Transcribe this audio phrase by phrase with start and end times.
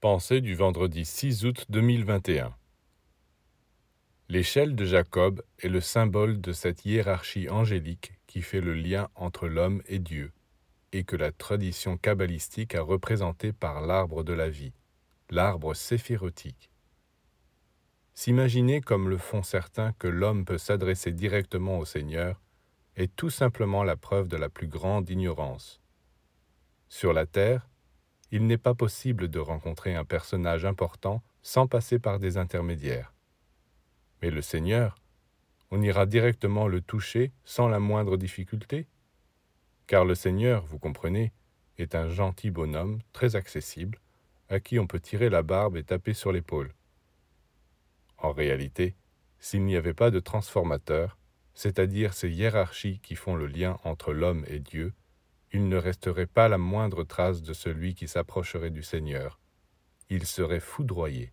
[0.00, 2.56] Pensée du vendredi 6 août 2021
[4.30, 9.46] L'échelle de Jacob est le symbole de cette hiérarchie angélique qui fait le lien entre
[9.46, 10.32] l'homme et Dieu,
[10.92, 14.72] et que la tradition kabbalistique a représenté par l'arbre de la vie,
[15.28, 16.70] l'arbre séphirotique.
[18.14, 22.40] S'imaginer comme le font certains que l'homme peut s'adresser directement au Seigneur
[22.96, 25.82] est tout simplement la preuve de la plus grande ignorance.
[26.88, 27.69] Sur la terre,
[28.30, 33.12] il n'est pas possible de rencontrer un personnage important sans passer par des intermédiaires.
[34.22, 34.96] Mais le Seigneur,
[35.70, 38.86] on ira directement le toucher sans la moindre difficulté,
[39.86, 41.32] car le Seigneur, vous comprenez,
[41.78, 43.98] est un gentil bonhomme très accessible,
[44.48, 46.74] à qui on peut tirer la barbe et taper sur l'épaule.
[48.18, 48.96] En réalité,
[49.38, 51.16] s'il n'y avait pas de transformateur,
[51.54, 54.92] c'est-à-dire ces hiérarchies qui font le lien entre l'homme et Dieu,
[55.52, 59.40] il ne resterait pas la moindre trace de celui qui s'approcherait du Seigneur.
[60.08, 61.32] Il serait foudroyé.